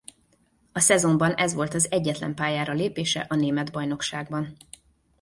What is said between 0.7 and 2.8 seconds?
A szezonban ez volt az egyetlen pályára